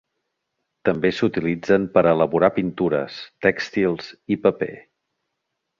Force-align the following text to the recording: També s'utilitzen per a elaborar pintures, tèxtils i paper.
També 0.89 1.11
s'utilitzen 1.17 1.85
per 1.97 2.03
a 2.05 2.15
elaborar 2.19 2.49
pintures, 2.57 3.21
tèxtils 3.47 4.13
i 4.37 4.43
paper. 4.47 4.77